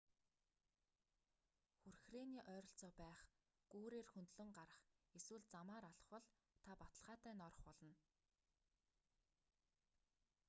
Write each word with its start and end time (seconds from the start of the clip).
хүрхрээний 1.81 2.43
ойролцоо 2.53 2.91
байх 3.01 3.19
гүүрээр 3.71 4.07
хөндлөн 4.13 4.49
гарах 4.57 4.81
эсвэл 5.17 5.45
замаар 5.53 5.85
алхвал 5.91 6.25
та 6.63 6.71
баталгаатай 6.81 7.33
норох 7.39 7.59
болно 7.65 7.93